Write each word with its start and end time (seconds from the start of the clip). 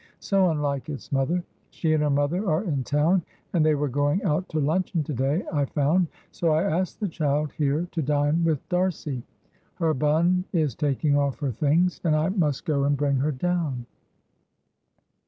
So 0.19 0.49
unlike 0.49 0.89
its 0.89 1.11
mother! 1.11 1.43
She 1.69 1.93
and 1.93 2.01
her 2.01 2.09
mother 2.09 2.49
are 2.49 2.63
in 2.63 2.83
town, 2.83 3.21
and 3.53 3.63
they 3.63 3.75
were 3.75 3.87
going 3.87 4.23
out 4.23 4.49
to 4.49 4.59
luncheon 4.59 5.03
to 5.03 5.13
day 5.13 5.43
I 5.53 5.65
found, 5.65 6.07
so 6.31 6.53
I 6.53 6.63
asked 6.63 6.99
the 6.99 7.07
child 7.07 7.51
here 7.51 7.87
to 7.91 8.01
dine 8.01 8.43
with 8.43 8.67
D'Arcy. 8.67 9.21
Her 9.75 9.93
bonne 9.93 10.45
is 10.53 10.73
taking 10.73 11.15
off 11.15 11.37
her 11.41 11.51
things, 11.51 12.01
and 12.03 12.15
I 12.15 12.29
must 12.29 12.65
go 12.65 12.83
and 12.85 12.97
bring 12.97 13.17
her 13.17 13.31
down." 13.31 13.85